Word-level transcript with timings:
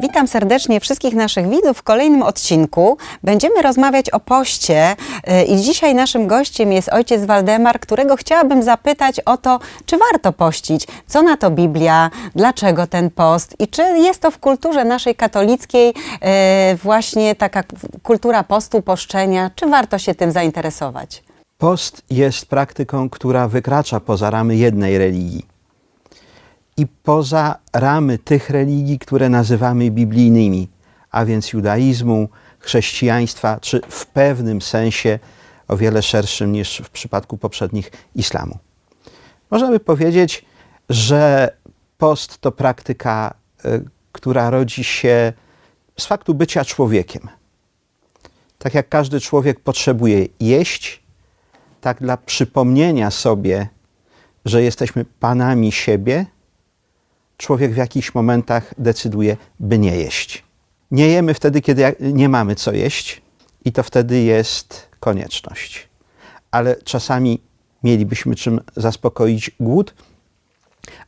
Witam 0.00 0.28
serdecznie 0.28 0.80
wszystkich 0.80 1.14
naszych 1.14 1.48
widzów 1.48 1.78
w 1.78 1.82
kolejnym 1.82 2.22
odcinku. 2.22 2.98
Będziemy 3.22 3.62
rozmawiać 3.62 4.10
o 4.10 4.20
poście 4.20 4.92
y, 4.92 5.44
i 5.44 5.56
dzisiaj 5.56 5.94
naszym 5.94 6.26
gościem 6.26 6.72
jest 6.72 6.88
ojciec 6.88 7.24
Waldemar, 7.24 7.80
którego 7.80 8.16
chciałabym 8.16 8.62
zapytać 8.62 9.20
o 9.20 9.36
to, 9.36 9.60
czy 9.86 9.98
warto 9.98 10.32
pościć, 10.32 10.86
co 11.06 11.22
na 11.22 11.36
to 11.36 11.50
Biblia, 11.50 12.10
dlaczego 12.34 12.86
ten 12.86 13.10
post? 13.10 13.56
I 13.58 13.68
czy 13.68 13.82
jest 13.82 14.20
to 14.20 14.30
w 14.30 14.38
kulturze 14.38 14.84
naszej 14.84 15.14
katolickiej 15.14 15.90
y, 15.90 16.76
właśnie 16.76 17.34
taka 17.34 17.62
kultura 18.02 18.42
postu, 18.42 18.82
poszczenia, 18.82 19.50
czy 19.54 19.66
warto 19.66 19.98
się 19.98 20.14
tym 20.14 20.32
zainteresować? 20.32 21.22
Post 21.58 22.02
jest 22.10 22.46
praktyką, 22.46 23.10
która 23.10 23.48
wykracza 23.48 24.00
poza 24.00 24.30
ramy 24.30 24.56
jednej 24.56 24.98
religii 24.98 25.57
i 26.78 26.86
poza 26.86 27.58
ramy 27.72 28.18
tych 28.18 28.50
religii, 28.50 28.98
które 28.98 29.28
nazywamy 29.28 29.90
biblijnymi, 29.90 30.68
a 31.10 31.24
więc 31.24 31.52
judaizmu, 31.52 32.28
chrześcijaństwa, 32.58 33.58
czy 33.60 33.80
w 33.88 34.06
pewnym 34.06 34.62
sensie 34.62 35.18
o 35.68 35.76
wiele 35.76 36.02
szerszym 36.02 36.52
niż 36.52 36.78
w 36.84 36.90
przypadku 36.90 37.38
poprzednich 37.38 37.90
islamu. 38.14 38.58
Można 39.50 39.70
by 39.70 39.80
powiedzieć, 39.80 40.44
że 40.88 41.50
post 41.98 42.38
to 42.38 42.52
praktyka, 42.52 43.34
y, 43.64 43.84
która 44.12 44.50
rodzi 44.50 44.84
się 44.84 45.32
z 45.98 46.06
faktu 46.06 46.34
bycia 46.34 46.64
człowiekiem. 46.64 47.28
Tak 48.58 48.74
jak 48.74 48.88
każdy 48.88 49.20
człowiek 49.20 49.60
potrzebuje 49.60 50.26
jeść, 50.40 51.02
tak 51.80 52.00
dla 52.00 52.16
przypomnienia 52.16 53.10
sobie, 53.10 53.68
że 54.44 54.62
jesteśmy 54.62 55.04
panami 55.04 55.72
siebie, 55.72 56.26
człowiek 57.38 57.72
w 57.72 57.76
jakichś 57.76 58.14
momentach 58.14 58.74
decyduje, 58.78 59.36
by 59.60 59.78
nie 59.78 59.96
jeść. 59.96 60.44
Nie 60.90 61.08
jemy 61.08 61.34
wtedy, 61.34 61.60
kiedy 61.60 61.96
nie 62.00 62.28
mamy 62.28 62.54
co 62.54 62.72
jeść, 62.72 63.22
i 63.64 63.72
to 63.72 63.82
wtedy 63.82 64.20
jest 64.20 64.88
konieczność. 65.00 65.88
Ale 66.50 66.76
czasami 66.76 67.40
mielibyśmy 67.84 68.34
czym 68.34 68.60
zaspokoić 68.76 69.50
głód, 69.60 69.94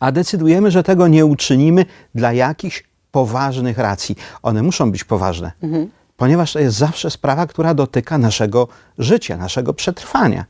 a 0.00 0.12
decydujemy, 0.12 0.70
że 0.70 0.82
tego 0.82 1.08
nie 1.08 1.26
uczynimy 1.26 1.84
dla 2.14 2.32
jakichś 2.32 2.84
poważnych 3.12 3.78
racji. 3.78 4.16
One 4.42 4.62
muszą 4.62 4.92
być 4.92 5.04
poważne, 5.04 5.52
mhm. 5.62 5.90
ponieważ 6.16 6.52
to 6.52 6.58
jest 6.58 6.76
zawsze 6.76 7.10
sprawa, 7.10 7.46
która 7.46 7.74
dotyka 7.74 8.18
naszego 8.18 8.68
życia, 8.98 9.36
naszego 9.36 9.74
przetrwania. 9.74 10.44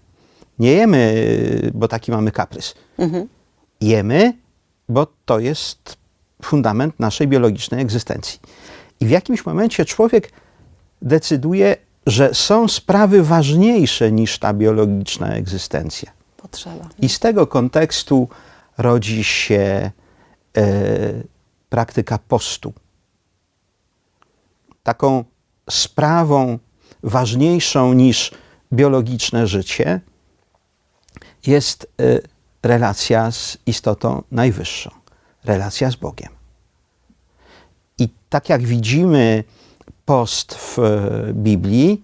Nie 0.58 0.72
jemy, 0.72 1.14
bo 1.74 1.88
taki 1.88 2.10
mamy 2.10 2.30
kaprys. 2.30 2.74
Mhm. 2.98 3.28
Jemy, 3.80 4.32
bo 4.90 5.06
to 5.24 5.38
jest 5.38 5.96
fundament 6.42 7.00
naszej 7.00 7.28
biologicznej 7.28 7.82
egzystencji. 7.82 8.40
I 9.00 9.06
w 9.06 9.10
jakimś 9.10 9.46
momencie 9.46 9.84
człowiek 9.84 10.32
decyduje, 11.02 11.76
że 12.06 12.34
są 12.34 12.68
sprawy 12.68 13.22
ważniejsze 13.22 14.12
niż 14.12 14.38
ta 14.38 14.54
biologiczna 14.54 15.34
egzystencja. 15.34 16.10
Potrzeba. 16.36 16.88
I 16.98 17.08
z 17.08 17.18
tego 17.18 17.46
kontekstu 17.46 18.28
rodzi 18.78 19.24
się 19.24 19.90
e, 20.56 20.62
praktyka 21.68 22.18
postu. 22.18 22.72
Taką 24.82 25.24
sprawą 25.70 26.58
ważniejszą 27.02 27.92
niż 27.92 28.30
biologiczne 28.72 29.46
życie 29.46 30.00
jest 31.46 31.92
e, 32.00 32.18
relacja 32.62 33.30
z 33.30 33.58
istotą 33.66 34.22
najwyższą, 34.30 34.90
relacja 35.44 35.90
z 35.90 35.96
Bogiem. 35.96 36.28
I 37.98 38.08
tak 38.28 38.48
jak 38.48 38.62
widzimy 38.62 39.44
post 40.04 40.54
w 40.54 40.78
e, 40.78 41.32
Biblii, 41.32 42.02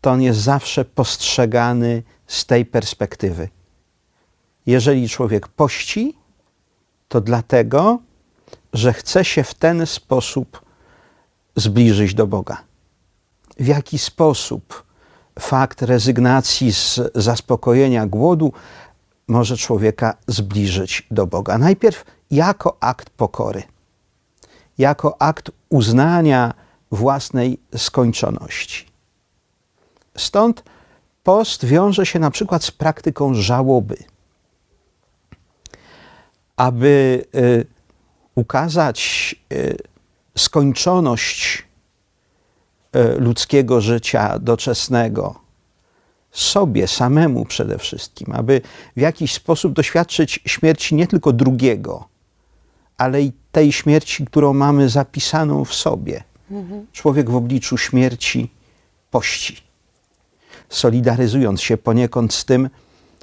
to 0.00 0.10
on 0.10 0.22
jest 0.22 0.40
zawsze 0.40 0.84
postrzegany 0.84 2.02
z 2.26 2.46
tej 2.46 2.66
perspektywy. 2.66 3.48
Jeżeli 4.66 5.08
człowiek 5.08 5.48
pości, 5.48 6.16
to 7.08 7.20
dlatego, 7.20 7.98
że 8.72 8.92
chce 8.92 9.24
się 9.24 9.42
w 9.44 9.54
ten 9.54 9.86
sposób 9.86 10.62
zbliżyć 11.56 12.14
do 12.14 12.26
Boga. 12.26 12.62
W 13.58 13.66
jaki 13.66 13.98
sposób 13.98 14.84
fakt 15.38 15.82
rezygnacji 15.82 16.72
z 16.72 17.00
zaspokojenia 17.14 18.06
głodu 18.06 18.52
może 19.28 19.56
człowieka 19.56 20.14
zbliżyć 20.26 21.06
do 21.10 21.26
Boga. 21.26 21.58
Najpierw 21.58 22.04
jako 22.30 22.76
akt 22.80 23.10
pokory, 23.10 23.62
jako 24.78 25.22
akt 25.22 25.50
uznania 25.68 26.54
własnej 26.90 27.58
skończoności. 27.76 28.86
Stąd 30.16 30.62
post 31.22 31.64
wiąże 31.64 32.06
się 32.06 32.18
na 32.18 32.30
przykład 32.30 32.64
z 32.64 32.70
praktyką 32.70 33.34
żałoby. 33.34 33.96
Aby 36.56 37.24
y, 37.34 37.66
ukazać 38.34 39.34
y, 39.52 39.76
skończoność 40.36 41.64
y, 42.96 43.20
ludzkiego 43.20 43.80
życia 43.80 44.38
doczesnego, 44.38 45.45
sobie 46.36 46.88
samemu 46.88 47.44
przede 47.44 47.78
wszystkim, 47.78 48.32
aby 48.32 48.60
w 48.96 49.00
jakiś 49.00 49.34
sposób 49.34 49.72
doświadczyć 49.72 50.40
śmierci 50.46 50.94
nie 50.94 51.06
tylko 51.06 51.32
drugiego, 51.32 52.08
ale 52.98 53.22
i 53.22 53.32
tej 53.52 53.72
śmierci, 53.72 54.24
którą 54.24 54.52
mamy 54.52 54.88
zapisaną 54.88 55.64
w 55.64 55.74
sobie. 55.74 56.24
Mhm. 56.50 56.86
Człowiek 56.92 57.30
w 57.30 57.36
obliczu 57.36 57.78
śmierci 57.78 58.50
pości, 59.10 59.62
solidaryzując 60.68 61.62
się 61.62 61.76
poniekąd 61.76 62.34
z 62.34 62.44
tym, 62.44 62.70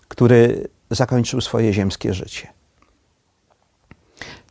który 0.08 0.68
zakończył 0.90 1.42
swoje 1.42 1.74
ziemskie 1.74 2.14
życie. 2.14 2.48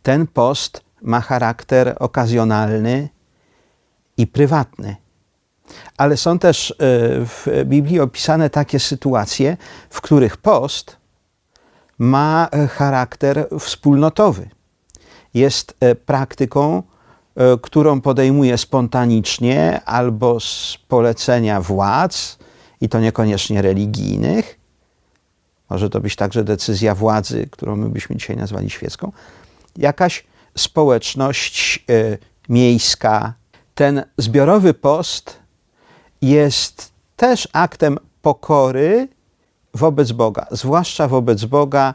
Ten 0.03 0.27
post 0.27 0.83
ma 1.03 1.21
charakter 1.21 1.97
okazjonalny 2.01 3.09
i 4.17 4.27
prywatny. 4.27 4.97
Ale 5.97 6.17
są 6.17 6.39
też 6.39 6.71
e, 6.71 6.75
w 7.25 7.47
Biblii 7.65 8.01
opisane 8.01 8.51
takie 8.51 8.81
sytuacje, 8.81 9.57
w 9.91 10.01
których 10.01 10.37
post 10.37 10.97
ma 11.99 12.49
e, 12.53 12.69
charakter 12.69 13.49
wspólnotowy. 13.61 14.49
Jest 15.35 15.77
e, 15.81 15.95
praktyką, 15.95 16.83
którą 17.63 18.01
podejmuje 18.01 18.59
spontanicznie 18.59 19.81
albo 19.85 20.41
z 20.41 20.79
polecenia 20.89 21.61
władz, 21.61 22.39
i 22.81 22.89
to 22.89 23.01
niekoniecznie 23.01 23.63
religijnych. 23.63 24.59
Może 25.71 25.91
to 25.91 26.01
być 26.01 26.17
także 26.17 26.45
decyzja 26.45 26.95
władzy, 26.95 27.49
którą 27.51 27.77
my 27.77 27.89
byśmy 27.89 28.17
dzisiaj 28.17 28.37
nazwali 28.37 28.71
świecką. 28.71 29.13
Jakaś 29.77 30.25
społeczność 30.59 31.85
miejska. 32.49 33.35
Ten 33.75 34.05
zbiorowy 34.19 34.75
post 34.75 35.42
jest 36.23 36.93
też 37.17 37.49
aktem 37.53 37.99
pokory 38.23 39.09
wobec 39.75 40.13
Boga, 40.13 40.47
zwłaszcza 40.51 41.09
wobec 41.09 41.45
Boga, 41.45 41.95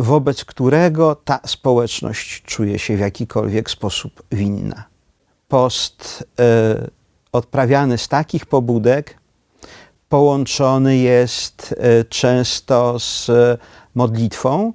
wobec 0.00 0.44
którego 0.44 1.14
ta 1.14 1.40
społeczność 1.46 2.42
czuje 2.42 2.78
się 2.78 2.96
w 2.96 3.00
jakikolwiek 3.00 3.70
sposób 3.70 4.22
winna. 4.32 4.84
Post 5.48 6.24
y, 6.40 6.90
odprawiany 7.32 7.98
z 7.98 8.08
takich 8.08 8.46
pobudek 8.46 9.18
połączony 10.08 10.96
jest 10.96 11.72
y, 12.00 12.04
często 12.04 12.98
z 12.98 13.30
modlitwą, 13.94 14.72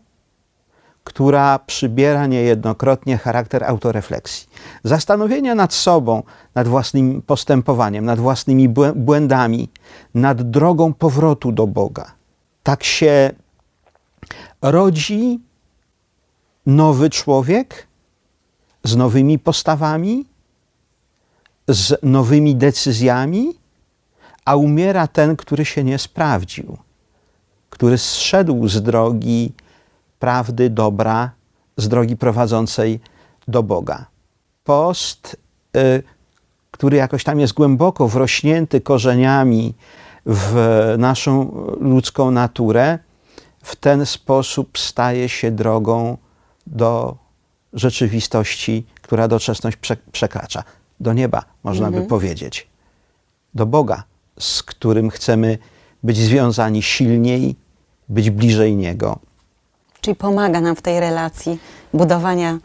która 1.04 1.60
przybiera 1.60 2.28
niejednokrotnie 2.28 3.18
charakter 3.18 3.64
autorefleksji. 3.64 4.50
Zastanowienia 4.84 5.56
nad 5.56 5.74
sobą, 5.74 6.24
nad 6.56 6.68
własnym 6.68 7.22
postępowaniem, 7.22 8.06
nad 8.06 8.20
własnymi 8.20 8.70
błędami, 8.96 9.70
nad 10.14 10.42
drogą 10.42 10.94
powrotu 10.94 11.52
do 11.52 11.68
Boga. 11.68 12.12
Tak 12.64 12.84
się 12.84 13.32
rodzi 14.62 15.40
nowy 16.66 17.10
człowiek 17.10 17.88
z 18.84 18.96
nowymi 18.96 19.40
postawami, 19.40 20.26
z 21.68 22.04
nowymi 22.04 22.56
decyzjami, 22.56 23.54
a 24.46 24.56
umiera 24.56 25.08
ten, 25.08 25.36
który 25.36 25.66
się 25.66 25.84
nie 25.84 26.00
sprawdził, 26.00 26.78
który 27.70 27.98
zszedł 27.98 28.68
z 28.68 28.82
drogi 28.82 29.54
prawdy, 30.24 30.70
dobra, 30.70 31.32
z 31.78 31.88
drogi 31.88 32.18
prowadzącej 32.18 33.00
do 33.48 33.64
Boga. 33.64 34.06
Post, 34.64 35.38
y, 35.78 36.04
który 36.72 36.98
jakoś 36.98 37.24
tam 37.24 37.40
jest 37.40 37.54
głęboko 37.54 38.08
wrośnięty 38.08 38.82
korzeniami 38.82 39.74
w 40.26 40.56
naszą 40.98 41.52
ludzką 41.80 42.32
naturę, 42.32 43.00
w 43.64 43.76
ten 43.76 44.06
sposób 44.06 44.78
staje 44.78 45.30
się 45.30 45.52
drogą 45.52 46.18
do 46.68 47.18
rzeczywistości, 47.74 48.86
która 49.02 49.28
doczesność 49.28 49.78
prze, 49.78 49.98
przekracza. 50.12 50.64
Do 51.00 51.14
nieba, 51.14 51.44
można 51.64 51.92
by 51.92 52.02
powiedzieć. 52.02 52.68
Do 53.54 53.66
Boga, 53.66 54.04
z 54.40 54.64
którym 54.64 55.10
chcemy 55.10 55.58
być 56.04 56.18
związani 56.18 56.84
silniej, 56.84 57.56
być 58.10 58.30
bliżej 58.30 58.76
Niego. 58.76 59.20
Czyli 60.04 60.16
pomaga 60.16 60.62
nam 60.62 60.76
w 60.76 60.82
tej 60.82 61.00
relacji, 61.00 61.60
budowania 61.94 62.58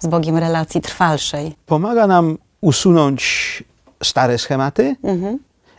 z 0.00 0.06
Bogiem 0.06 0.36
relacji 0.36 0.80
trwalszej. 0.80 1.56
Pomaga 1.66 2.06
nam 2.06 2.38
usunąć 2.60 3.64
stare 4.02 4.38
schematy 4.38 4.96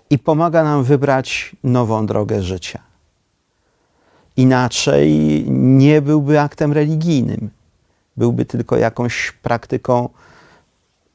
i 0.10 0.20
pomaga 0.20 0.64
nam 0.64 0.84
wybrać 0.84 1.56
nową 1.64 2.06
drogę 2.06 2.44
życia. 2.44 2.80
Inaczej 4.38 5.12
nie 5.50 6.02
byłby 6.02 6.40
aktem 6.40 6.74
religijnym. 6.74 7.50
Byłby 8.18 8.46
tylko 8.46 8.78
jakąś 8.78 9.32
praktyką 9.32 10.10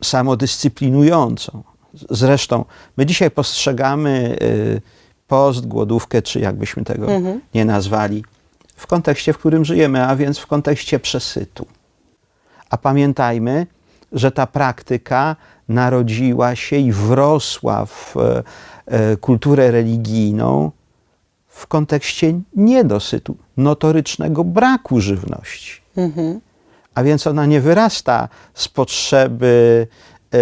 samodyscyplinującą. 0.03 1.63
Zresztą 2.11 2.65
my 2.97 3.07
dzisiaj 3.07 3.31
postrzegamy 3.31 4.39
y, 4.43 4.81
post, 5.29 5.67
głodówkę, 5.67 6.23
czy 6.23 6.41
jakbyśmy 6.41 6.85
tego 6.85 7.07
nie 7.55 7.65
nazwali, 7.65 8.25
w 8.83 8.87
kontekście, 8.87 9.33
w 9.33 9.39
którym 9.39 9.65
żyjemy, 9.65 10.07
a 10.07 10.17
więc 10.17 10.39
w 10.39 10.47
kontekście 10.47 10.99
przesytu. 10.99 11.67
A 12.71 12.77
pamiętajmy, 12.77 13.67
że 14.13 14.33
ta 14.33 14.47
praktyka 14.47 15.37
narodziła 15.69 16.57
się 16.57 16.77
i 16.77 16.93
wrosła 16.93 17.87
w 17.87 18.17
e, 18.17 18.43
e, 18.87 19.17
kulturę 19.17 19.71
religijną 19.71 20.71
w 21.49 21.67
kontekście 21.67 22.41
niedosytu, 22.57 23.37
notorycznego 23.57 24.45
braku 24.45 25.01
żywności. 25.01 25.83
A 26.95 27.03
więc 27.03 27.27
ona 27.27 27.47
nie 27.47 27.61
wyrasta 27.61 28.29
z 28.55 28.69
potrzeby 28.69 29.87
e, 30.35 30.39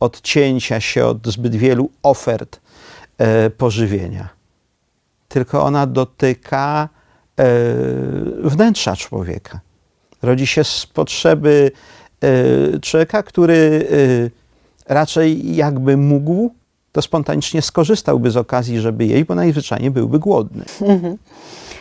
odcięcia 0.00 0.80
się 0.80 1.06
od 1.06 1.26
zbyt 1.26 1.56
wielu 1.56 1.90
ofert 2.02 2.60
pożywienia, 3.58 4.28
tylko 5.28 5.62
ona 5.62 5.86
dotyka 5.86 6.88
wnętrza 8.42 8.96
człowieka. 8.96 9.60
Rodzi 10.22 10.46
się 10.46 10.64
z 10.64 10.86
potrzeby 10.86 11.70
e, 12.20 12.80
człowieka, 12.80 13.22
który 13.22 13.88
e, 14.88 14.94
raczej 14.94 15.56
jakby 15.56 15.96
mógł, 15.96 16.50
to 16.92 17.02
spontanicznie 17.02 17.62
skorzystałby 17.62 18.30
z 18.30 18.36
okazji, 18.36 18.80
żeby 18.80 19.06
jeść, 19.06 19.24
bo 19.24 19.34
najzwyczajniej 19.34 19.90
byłby 19.90 20.18
głodny. 20.18 20.64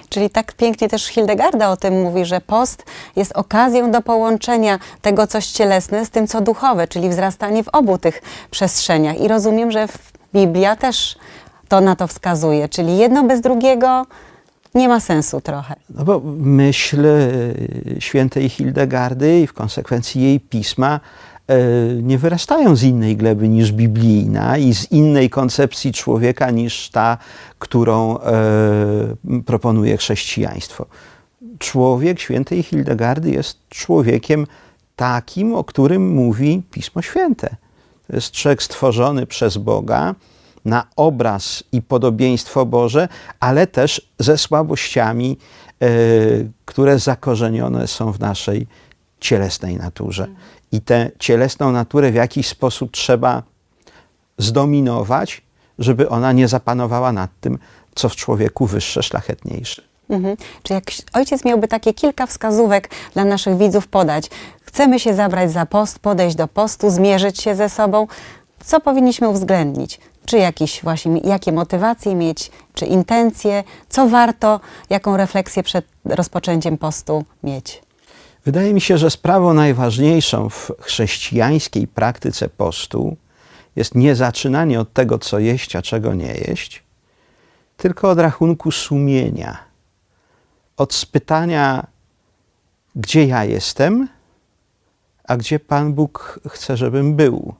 Czyli 0.09 0.29
tak 0.29 0.53
pięknie 0.53 0.89
też 0.89 1.05
Hildegarda 1.05 1.71
o 1.71 1.77
tym 1.77 2.01
mówi, 2.01 2.25
że 2.25 2.41
post 2.41 2.85
jest 3.15 3.31
okazją 3.31 3.91
do 3.91 4.01
połączenia 4.01 4.79
tego, 5.01 5.27
coś 5.27 5.47
cielesne, 5.47 6.05
z 6.05 6.09
tym, 6.09 6.27
co 6.27 6.41
duchowe, 6.41 6.87
czyli 6.87 7.09
wzrastanie 7.09 7.63
w 7.63 7.67
obu 7.67 7.97
tych 7.97 8.21
przestrzeniach. 8.51 9.19
I 9.19 9.27
rozumiem, 9.27 9.71
że 9.71 9.87
Biblia 10.33 10.75
też 10.75 11.17
to 11.67 11.81
na 11.81 11.95
to 11.95 12.07
wskazuje, 12.07 12.69
czyli 12.69 12.97
jedno 12.97 13.23
bez 13.23 13.41
drugiego 13.41 14.05
nie 14.75 14.87
ma 14.87 14.99
sensu 14.99 15.41
trochę. 15.41 15.75
No 15.89 16.03
bo 16.03 16.21
myśl 16.37 17.05
e, 17.05 17.21
świętej 17.99 18.49
Hildegardy 18.49 19.39
i 19.39 19.47
w 19.47 19.53
konsekwencji 19.53 20.21
jej 20.21 20.39
pisma 20.39 20.99
e, 21.47 21.57
nie 22.01 22.17
wyrastają 22.17 22.75
z 22.75 22.83
innej 22.83 23.17
gleby 23.17 23.49
niż 23.49 23.71
biblijna 23.71 24.57
i 24.57 24.73
z 24.73 24.91
innej 24.91 25.29
koncepcji 25.29 25.93
człowieka 25.93 26.51
niż 26.51 26.89
ta, 26.89 27.17
którą 27.59 28.19
e, 28.19 28.21
proponuje 29.45 29.97
chrześcijaństwo. 29.97 30.85
Człowiek 31.59 32.19
świętej 32.19 32.63
Hildegardy 32.63 33.31
jest 33.31 33.57
człowiekiem 33.69 34.47
takim, 34.95 35.55
o 35.55 35.63
którym 35.63 36.13
mówi 36.13 36.61
Pismo 36.71 37.01
Święte. 37.01 37.55
To 38.07 38.15
jest 38.15 38.31
człowiek 38.31 38.63
stworzony 38.63 39.25
przez 39.25 39.57
Boga 39.57 40.15
na 40.65 40.85
obraz 40.95 41.63
i 41.71 41.81
podobieństwo 41.81 42.65
Boże, 42.65 43.07
ale 43.39 43.67
też 43.67 44.09
ze 44.19 44.37
słabościami, 44.37 45.37
e, 45.81 45.87
które 46.65 46.99
zakorzenione 46.99 47.87
są 47.87 48.11
w 48.11 48.19
naszej 48.19 48.67
cielesnej 49.19 49.77
naturze. 49.77 50.27
I 50.71 50.81
tę 50.81 51.11
cielesną 51.19 51.71
naturę 51.71 52.11
w 52.11 52.15
jakiś 52.15 52.47
sposób 52.47 52.91
trzeba 52.91 53.43
zdominować, 54.37 55.41
żeby 55.79 56.09
ona 56.09 56.31
nie 56.31 56.47
zapanowała 56.47 57.11
nad 57.11 57.29
tym, 57.41 57.57
co 57.95 58.09
w 58.09 58.15
człowieku 58.15 58.65
wyższe, 58.65 59.03
szlachetniejsze. 59.03 59.81
Mhm. 60.09 60.37
Czy 60.63 60.73
jak 60.73 60.83
ojciec 61.13 61.45
miałby 61.45 61.67
takie 61.67 61.93
kilka 61.93 62.25
wskazówek 62.25 62.89
dla 63.13 63.25
naszych 63.25 63.57
widzów 63.57 63.87
podać? 63.87 64.29
Chcemy 64.61 64.99
się 64.99 65.13
zabrać 65.13 65.51
za 65.51 65.65
post, 65.65 65.99
podejść 65.99 66.35
do 66.35 66.47
postu, 66.47 66.89
zmierzyć 66.89 67.41
się 67.41 67.55
ze 67.55 67.69
sobą. 67.69 68.07
Co 68.63 68.79
powinniśmy 68.79 69.29
uwzględnić? 69.29 69.99
Czy 70.25 70.37
jakieś 70.37 70.83
właśnie, 70.83 71.21
jakie 71.23 71.51
motywacje 71.51 72.15
mieć, 72.15 72.51
czy 72.73 72.85
intencje? 72.85 73.63
Co 73.89 74.07
warto, 74.07 74.59
jaką 74.89 75.17
refleksję 75.17 75.63
przed 75.63 75.85
rozpoczęciem 76.05 76.77
postu 76.77 77.25
mieć? 77.43 77.81
Wydaje 78.45 78.73
mi 78.73 78.81
się, 78.81 78.97
że 78.97 79.09
sprawą 79.09 79.53
najważniejszą 79.53 80.49
w 80.49 80.71
chrześcijańskiej 80.79 81.87
praktyce 81.87 82.49
postu 82.49 83.17
jest 83.75 83.95
nie 83.95 84.15
zaczynanie 84.15 84.79
od 84.79 84.93
tego, 84.93 85.19
co 85.19 85.39
jeść, 85.39 85.75
a 85.75 85.81
czego 85.81 86.13
nie 86.13 86.33
jeść, 86.33 86.83
tylko 87.77 88.09
od 88.09 88.19
rachunku 88.19 88.71
sumienia, 88.71 89.57
od 90.77 90.93
spytania, 90.93 91.87
gdzie 92.95 93.25
ja 93.25 93.43
jestem, 93.43 94.07
a 95.27 95.37
gdzie 95.37 95.59
Pan 95.59 95.93
Bóg 95.93 96.39
chce, 96.49 96.77
żebym 96.77 97.15
był, 97.15 97.53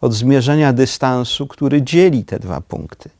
od 0.00 0.12
zmierzenia 0.12 0.72
dystansu, 0.72 1.46
który 1.46 1.82
dzieli 1.82 2.24
te 2.24 2.38
dwa 2.38 2.60
punkty. 2.60 3.10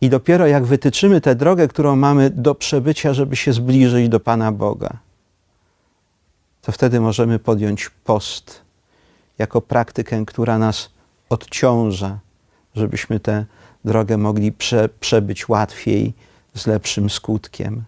I 0.00 0.08
dopiero 0.08 0.46
jak 0.46 0.64
wytyczymy 0.64 1.20
tę 1.20 1.34
drogę, 1.34 1.68
którą 1.68 1.96
mamy 1.96 2.30
do 2.30 2.54
przebycia, 2.54 3.14
żeby 3.14 3.36
się 3.36 3.52
zbliżyć 3.52 4.08
do 4.08 4.20
Pana 4.20 4.52
Boga, 4.52 4.98
to 6.62 6.72
wtedy 6.72 7.00
możemy 7.00 7.38
podjąć 7.38 7.90
post 8.04 8.60
jako 9.38 9.60
praktykę, 9.60 10.26
która 10.26 10.58
nas 10.58 10.90
odciąża, 11.28 12.18
żebyśmy 12.74 13.20
tę 13.20 13.44
drogę 13.84 14.16
mogli 14.16 14.52
prze, 14.52 14.88
przebyć 14.88 15.48
łatwiej, 15.48 16.14
z 16.54 16.66
lepszym 16.66 17.10
skutkiem. 17.10 17.84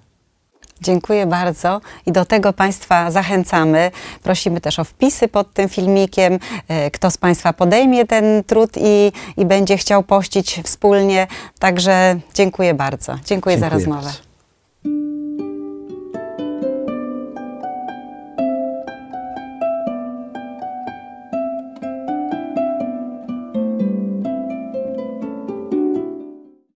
Dziękuję 0.82 1.26
bardzo 1.26 1.80
i 2.06 2.12
do 2.12 2.24
tego 2.24 2.52
Państwa 2.52 3.10
zachęcamy. 3.10 3.90
Prosimy 4.22 4.60
też 4.60 4.78
o 4.78 4.84
wpisy 4.84 5.28
pod 5.28 5.52
tym 5.52 5.68
filmikiem. 5.68 6.38
E, 6.68 6.90
Kto 6.90 7.10
z 7.10 7.16
Państwa 7.16 7.52
podejmie 7.52 8.06
ten 8.06 8.44
trud 8.44 8.70
i, 8.76 9.12
i 9.36 9.44
będzie 9.46 9.76
chciał 9.76 10.02
pościć 10.02 10.60
wspólnie. 10.64 11.26
Także 11.58 12.16
dziękuję 12.34 12.74
bardzo. 12.74 13.14
Dziękuję, 13.24 13.58
za 13.58 13.60
Dziękuję 13.60 13.80
rozmowę. 13.86 14.02
bardzo. 14.02 14.27